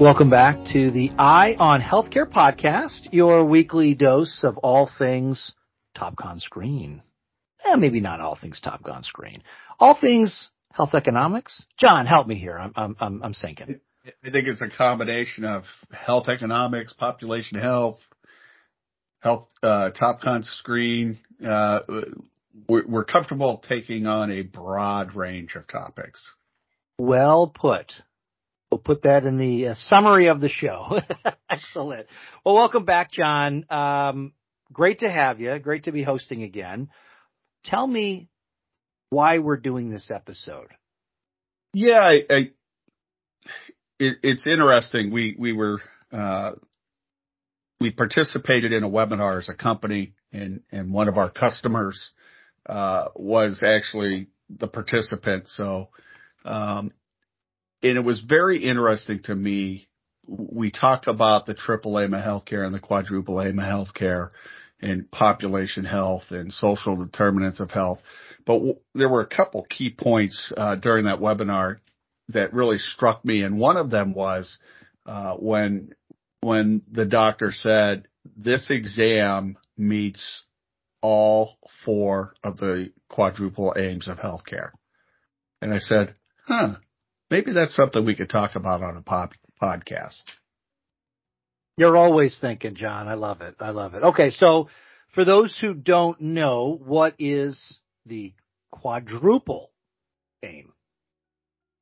[0.00, 5.52] Welcome back to the Eye on Healthcare podcast, your weekly dose of all things
[5.94, 7.02] TopCon Screen.
[7.62, 9.42] Eh, maybe not all things TopCon Screen.
[9.78, 11.66] All things health economics.
[11.78, 12.58] John, help me here.
[12.58, 13.80] I'm, I'm, I'm, I'm sinking.
[14.06, 17.98] I think it's a combination of health economics, population health,
[19.20, 21.18] health, uh, TopCon Screen.
[21.44, 21.80] Uh,
[22.68, 26.34] we're, we're comfortable taking on a broad range of topics.
[26.98, 27.92] Well put.
[28.70, 31.00] We'll put that in the uh, summary of the show.
[31.50, 32.06] Excellent.
[32.44, 33.66] Well, welcome back, John.
[33.68, 34.32] Um,
[34.72, 35.58] great to have you.
[35.58, 36.88] Great to be hosting again.
[37.64, 38.28] Tell me
[39.10, 40.68] why we're doing this episode.
[41.72, 42.50] Yeah, I, I,
[43.98, 45.12] it, it's interesting.
[45.12, 45.80] We we were
[46.12, 46.52] uh,
[47.80, 52.10] we participated in a webinar as a company, and and one of our customers
[52.66, 55.48] uh, was actually the participant.
[55.48, 55.90] So
[56.44, 56.92] um,
[57.82, 59.88] and it was very interesting to me.
[60.26, 64.28] We talk about the triple aim of healthcare and the quadruple aim of healthcare
[64.80, 67.98] and population health and social determinants of health.
[68.46, 71.78] But w- there were a couple key points uh, during that webinar
[72.28, 74.58] that really struck me, and one of them was
[75.06, 75.94] uh, when
[76.40, 80.44] when the doctor said this exam meets
[81.02, 84.70] all four of the quadruple aims of healthcare,
[85.60, 86.14] and I said,
[86.46, 86.76] "Huh."
[87.30, 89.32] maybe that's something we could talk about on a pop,
[89.62, 90.22] podcast.
[91.76, 93.08] You're always thinking, John.
[93.08, 93.54] I love it.
[93.60, 94.02] I love it.
[94.02, 94.30] Okay.
[94.30, 94.68] So
[95.14, 98.34] for those who don't know, what is the
[98.70, 99.70] quadruple
[100.42, 100.72] aim?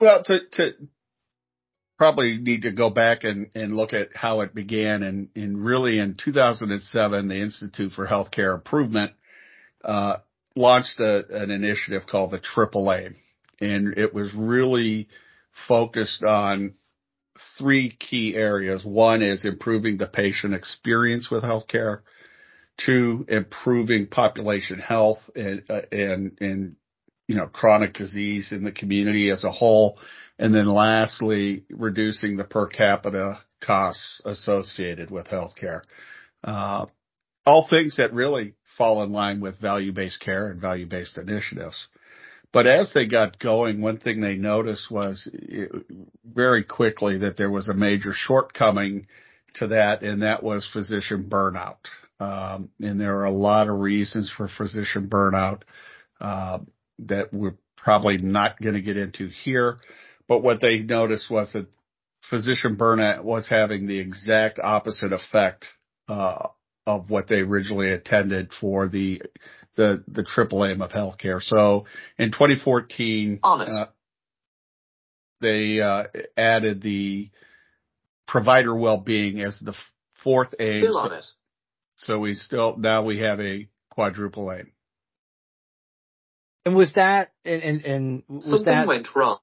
[0.00, 0.72] Well, to, to
[1.98, 5.02] probably need to go back and, and look at how it began.
[5.02, 9.12] And, and really in 2007, the Institute for Healthcare Improvement,
[9.84, 10.16] uh,
[10.56, 13.16] launched a, an initiative called the Triple Aim.
[13.60, 15.08] And it was really
[15.68, 16.74] focused on
[17.56, 18.84] three key areas.
[18.84, 22.00] One is improving the patient experience with healthcare.
[22.78, 26.76] Two, improving population health and, uh, and, and,
[27.28, 29.98] you know, chronic disease in the community as a whole.
[30.38, 35.82] And then lastly, reducing the per capita costs associated with healthcare.
[36.42, 36.86] Uh,
[37.46, 41.88] all things that really fall in line with value-based care and value-based initiatives.
[42.52, 45.28] But as they got going, one thing they noticed was
[46.24, 49.06] very quickly that there was a major shortcoming
[49.54, 51.76] to that, and that was physician burnout.
[52.22, 55.62] Um, and there are a lot of reasons for physician burnout
[56.20, 56.60] uh,
[57.00, 59.78] that we're probably not going to get into here.
[60.28, 61.66] But what they noticed was that
[62.30, 65.66] physician burnout was having the exact opposite effect
[66.08, 66.48] uh,
[66.86, 69.22] of what they originally intended for the
[69.74, 71.42] the the triple aim of healthcare.
[71.42, 71.86] So
[72.18, 73.86] in 2014, uh,
[75.40, 76.04] they uh,
[76.36, 77.30] added the
[78.28, 79.74] provider well-being as the
[80.22, 80.82] fourth aim.
[80.82, 81.24] Still on it.
[82.04, 84.72] So we still now we have a quadruple aim.
[86.64, 89.38] And was that and and, and was Something that went wrong.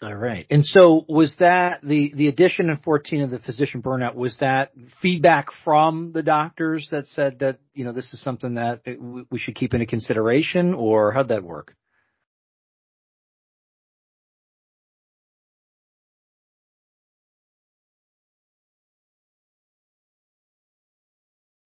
[0.00, 0.46] All right.
[0.48, 4.70] And so was that the, the addition in 14 of the physician burnout, was that
[5.02, 8.82] feedback from the doctors that said that, you know, this is something that
[9.28, 11.74] we should keep into consideration or how'd that work?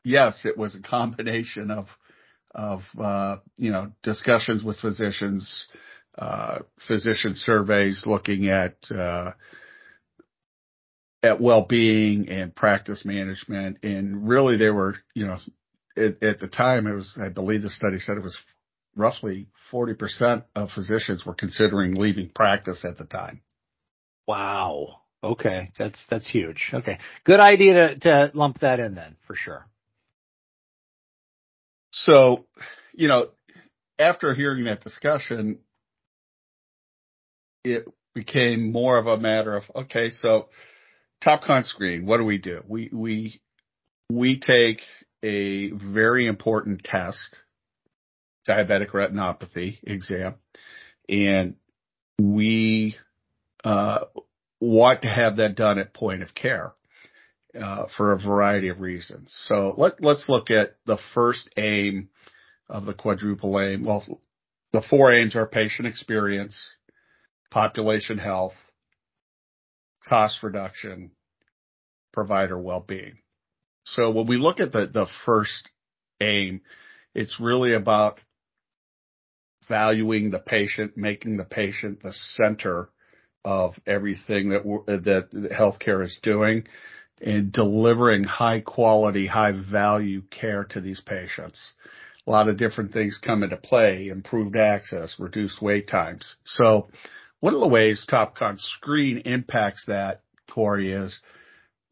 [0.04, 1.86] Yes, it was a combination of,
[2.54, 5.68] of, uh, you know, discussions with physicians,
[6.18, 9.32] uh, physician surveys looking at uh,
[11.22, 15.38] at well-being and practice management, and really they were, you know,
[15.96, 18.36] at, at the time it was, I believe the study said it was
[18.97, 23.41] roughly 40% of physicians were considering leaving practice at the time.
[24.27, 25.03] Wow.
[25.22, 25.71] Okay.
[25.78, 26.71] That's, that's huge.
[26.74, 26.98] Okay.
[27.24, 29.66] Good idea to, to lump that in then for sure.
[31.92, 32.47] So,
[32.94, 33.28] you know,
[33.98, 35.59] after hearing that discussion,
[37.65, 37.84] it
[38.15, 40.48] became more of a matter of, okay, so
[41.24, 42.62] TopCon screen, what do we do?
[42.66, 43.41] We, we,
[44.10, 44.80] we take
[45.22, 47.36] a very important test,
[48.48, 50.36] diabetic retinopathy exam,
[51.09, 51.54] and
[52.18, 52.97] we,
[53.65, 54.06] uh,
[54.62, 56.72] want to have that done at point of care.
[57.54, 59.31] Uh, for a variety of reasons.
[59.47, 62.09] So let, let's look at the first aim
[62.66, 63.84] of the quadruple aim.
[63.84, 64.07] Well,
[64.72, 66.71] the four aims are patient experience,
[67.51, 68.54] population health,
[70.09, 71.10] cost reduction,
[72.15, 73.19] provider well-being.
[73.84, 75.69] So when we look at the, the first
[76.22, 76.63] aim,
[77.15, 78.19] it's really about
[79.69, 82.89] valuing the patient, making the patient the center
[83.45, 86.65] of everything that that healthcare is doing
[87.22, 91.72] and delivering high quality, high value care to these patients.
[92.27, 96.36] A lot of different things come into play, improved access, reduced wait times.
[96.45, 96.89] So
[97.41, 101.19] one of the ways TopCon Screen impacts that, Corey, is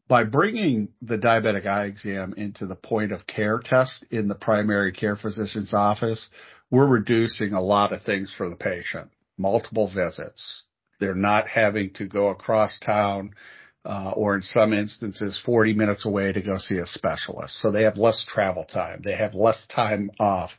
[0.07, 4.91] by bringing the diabetic eye exam into the point of care test in the primary
[4.91, 6.29] care physician's office,
[6.69, 9.09] we're reducing a lot of things for the patient.
[9.37, 10.63] Multiple visits.
[10.99, 13.33] They're not having to go across town,
[13.83, 17.59] uh, or in some instances, 40 minutes away to go see a specialist.
[17.59, 19.01] So they have less travel time.
[19.03, 20.51] They have less time off.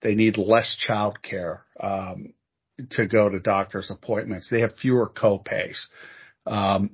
[0.00, 2.34] They need less childcare, um,
[2.90, 4.48] to go to doctor's appointments.
[4.48, 5.88] They have fewer co-pays.
[6.46, 6.90] Um,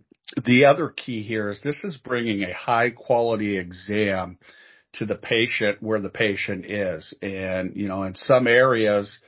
[0.47, 4.39] the other key here is this is bringing a high quality exam
[4.95, 7.13] to the patient where the patient is.
[7.21, 9.19] And, you know, in some areas,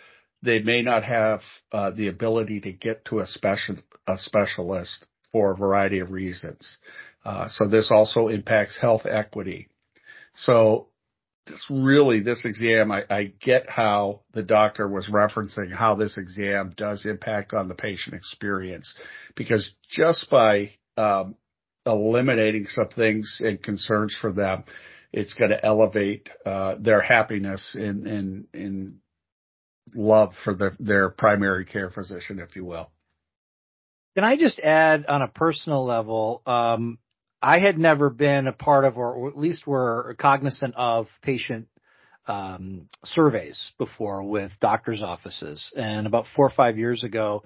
[0.43, 1.41] they may not have
[1.73, 3.77] uh, the ability to get to a special
[4.09, 6.79] a specialist for a variety of reasons.
[7.25, 9.69] Uh, so this also impacts health equity.
[10.35, 10.89] So
[11.47, 16.73] this really, this exam, I, I get how the doctor was referencing how this exam
[16.77, 18.95] does impact on the patient experience
[19.35, 21.37] because just by um,
[21.85, 24.65] eliminating some things and concerns for them,
[25.13, 28.99] it's going to elevate uh, their happiness in in in
[29.95, 32.91] love for the, their primary care physician, if you will.
[34.17, 36.41] Can I just add on a personal level?
[36.47, 36.99] Um,
[37.43, 41.69] I had never been a part of, or at least were cognizant of patient
[42.27, 45.71] um, surveys before with doctors' offices.
[45.77, 47.45] And about four or five years ago,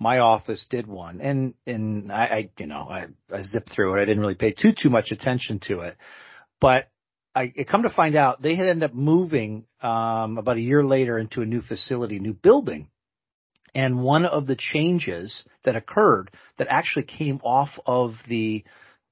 [0.00, 4.02] my office did one, and and I, I you know I, I zipped through it.
[4.02, 5.96] I didn't really pay too too much attention to it,
[6.60, 6.88] but
[7.32, 10.84] I, I come to find out they had ended up moving um, about a year
[10.84, 12.90] later into a new facility, new building.
[13.78, 18.64] And one of the changes that occurred that actually came off of the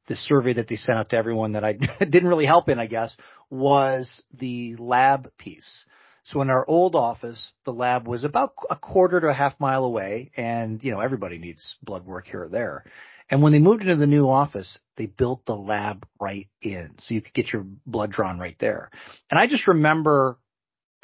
[0.09, 2.87] the survey that they sent out to everyone that I didn't really help in, I
[2.87, 3.17] guess,
[3.49, 5.85] was the lab piece.
[6.25, 9.85] So in our old office, the lab was about a quarter to a half mile
[9.85, 12.85] away and, you know, everybody needs blood work here or there.
[13.31, 17.15] And when they moved into the new office, they built the lab right in so
[17.15, 18.91] you could get your blood drawn right there.
[19.31, 20.39] And I just remember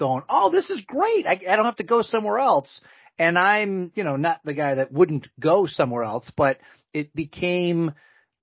[0.01, 1.27] going, Oh, this is great.
[1.27, 2.81] I, I don't have to go somewhere else.
[3.19, 6.59] And I'm, you know, not the guy that wouldn't go somewhere else, but
[6.93, 7.93] it became,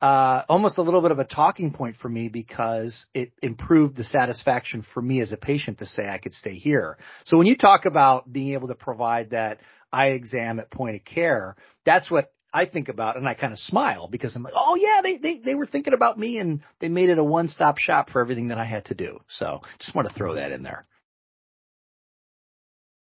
[0.02, 4.04] uh, almost a little bit of a talking point for me because it improved the
[4.04, 6.98] satisfaction for me as a patient to say I could stay here.
[7.26, 9.60] So when you talk about being able to provide that
[9.92, 11.56] eye exam at point of care,
[11.86, 15.02] that's what I think about and I kind of smile because I'm like, oh yeah,
[15.04, 18.10] they, they, they were thinking about me and they made it a one stop shop
[18.10, 19.20] for everything that I had to do.
[19.28, 20.88] So just want to throw that in there.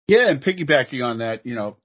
[0.06, 1.79] Yeah, and piggybacking on that, you know,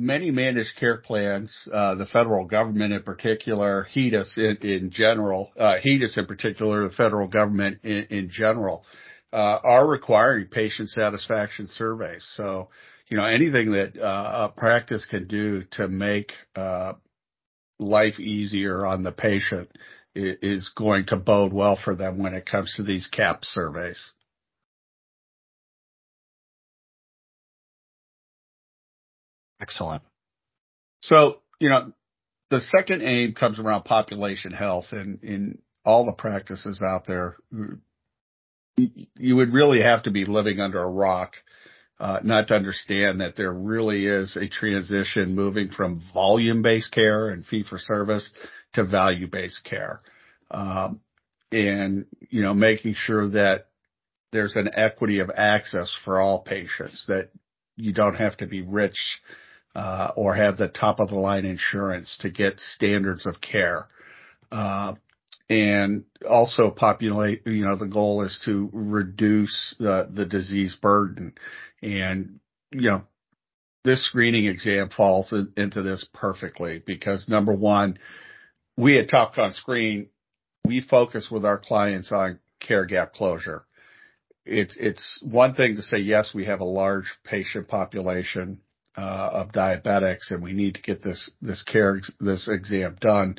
[0.00, 5.76] many managed care plans, uh, the federal government in particular, HEDIS in, in general, uh,
[5.82, 8.84] HEDIS in particular, the federal government in, in general,
[9.32, 12.28] uh, are requiring patient satisfaction surveys.
[12.36, 12.68] So,
[13.08, 16.94] you know, anything that uh, a practice can do to make uh,
[17.78, 19.70] life easier on the patient
[20.14, 24.12] is going to bode well for them when it comes to these CAHPS surveys.
[29.62, 30.02] Excellent.
[31.02, 31.92] So, you know,
[32.50, 37.36] the second aim comes around population health and in all the practices out there,
[38.76, 41.34] you would really have to be living under a rock,
[42.00, 47.46] uh, not to understand that there really is a transition moving from volume-based care and
[47.46, 48.30] fee-for-service
[48.74, 50.02] to value-based care.
[50.50, 51.00] Um,
[51.52, 53.66] and, you know, making sure that
[54.32, 57.30] there's an equity of access for all patients, that
[57.76, 59.20] you don't have to be rich
[59.74, 63.86] uh, or have the top of the line insurance to get standards of care.
[64.50, 64.94] Uh,
[65.48, 71.34] and also populate, you know, the goal is to reduce the, the disease burden.
[71.82, 73.02] And, you know,
[73.84, 77.98] this screening exam falls in, into this perfectly because number one,
[78.76, 80.08] we at TopCon Screen,
[80.64, 83.64] we focus with our clients on care gap closure.
[84.46, 88.60] It's, it's one thing to say, yes, we have a large patient population
[88.96, 93.38] uh, of diabetics, and we need to get this this care this exam done.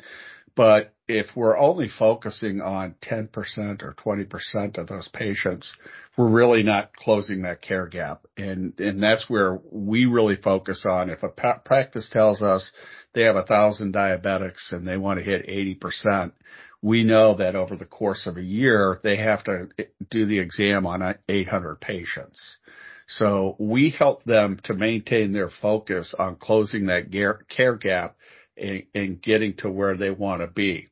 [0.56, 5.74] But if we're only focusing on 10% or 20% of those patients,
[6.16, 8.26] we're really not closing that care gap.
[8.36, 11.10] And, and that's where we really focus on.
[11.10, 12.70] If a practice tells us
[13.14, 16.32] they have a thousand diabetics and they want to hit 80%,
[16.80, 19.68] we know that over the course of a year, they have to
[20.10, 22.58] do the exam on 800 patients.
[23.06, 27.10] So we help them to maintain their focus on closing that
[27.48, 28.16] care gap
[28.56, 30.88] and, and getting to where they want to be.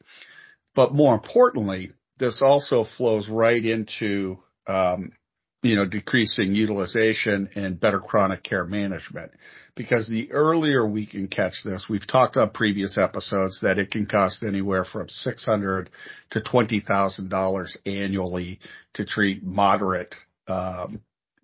[0.75, 5.13] But more importantly, this also flows right into, um,
[5.63, 9.33] you know, decreasing utilization and better chronic care management.
[9.75, 14.05] Because the earlier we can catch this, we've talked on previous episodes that it can
[14.05, 15.89] cost anywhere from six hundred
[16.31, 18.61] to twenty thousand dollars annually
[18.95, 20.15] to treat moderate
[20.47, 21.01] um,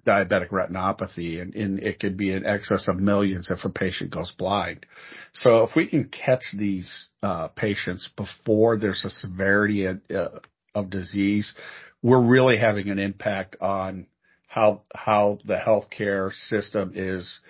[0.09, 4.33] diabetic retinopathy, and, and it could be in excess of millions if a patient goes
[4.39, 4.87] blind.
[5.33, 10.39] So if we can catch these uh, patients before there's a severity of, uh,
[10.75, 11.55] of disease,
[12.03, 14.07] we're really having an impact on
[14.47, 17.41] how how the healthcare system is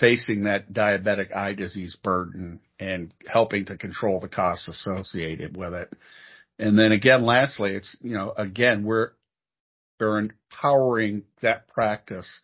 [0.00, 5.92] facing that diabetic eye disease burden and helping to control the costs associated with it.
[6.58, 9.10] And then again, lastly, it's, you know, again, we're
[9.98, 12.40] they're empowering that practice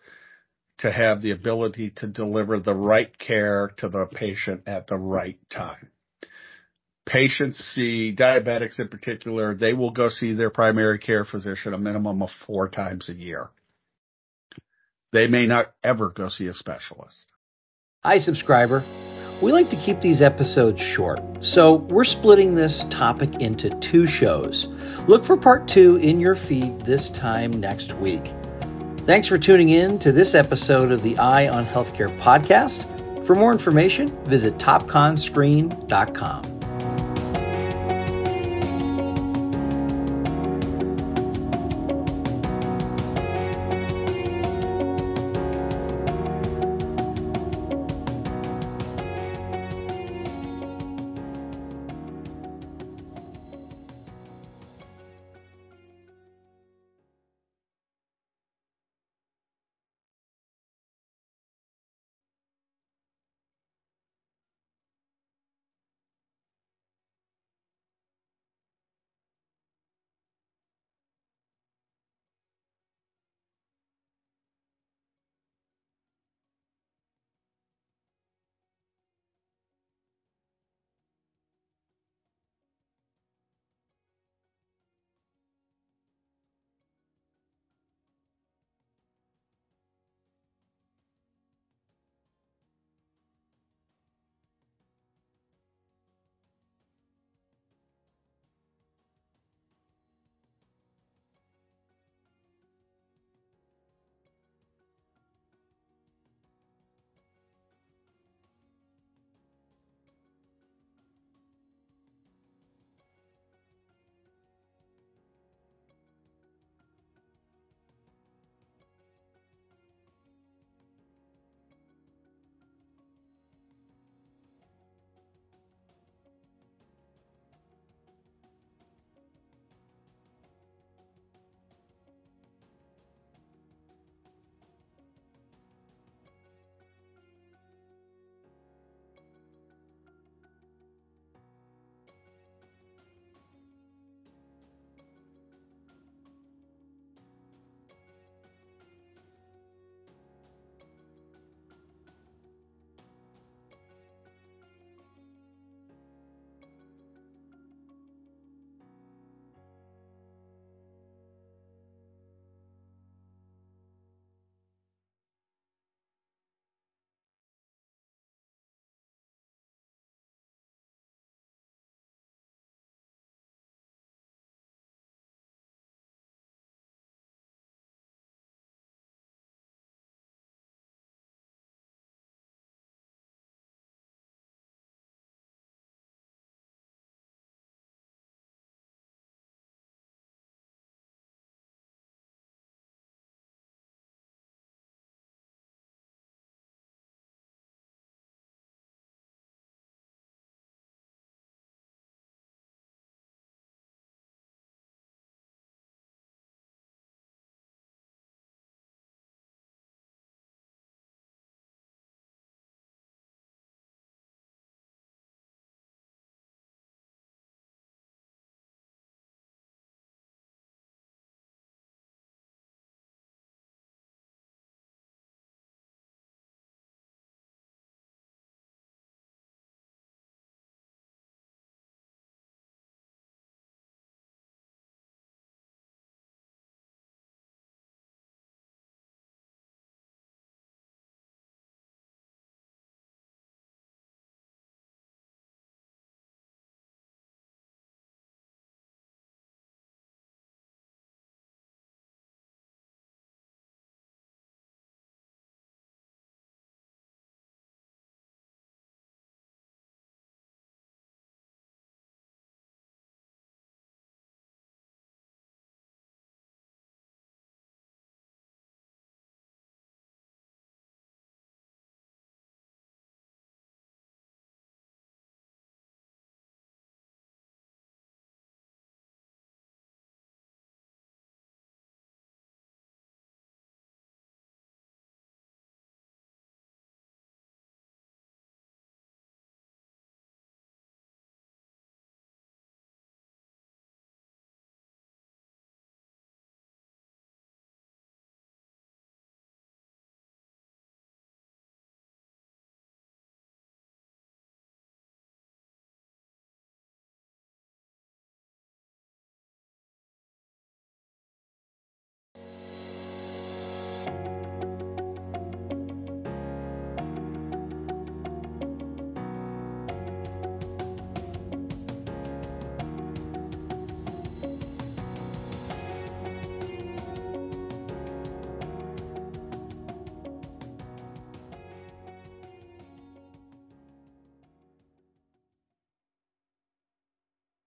[0.79, 5.39] to have the ability to deliver the right care to the patient at the right
[5.51, 5.89] time.
[7.05, 12.23] Patients see diabetics in particular, they will go see their primary care physician a minimum
[12.23, 13.51] of four times a year.
[15.13, 17.27] They may not ever go see a specialist.
[18.03, 18.83] Hi, subscriber.
[19.43, 24.69] We like to keep these episodes short, so we're splitting this topic into two shows.
[25.09, 28.33] Look for part two in your feed this time next week.
[28.99, 32.87] Thanks for tuning in to this episode of the Eye on Healthcare podcast.
[33.27, 36.52] For more information, visit topconscreen.com.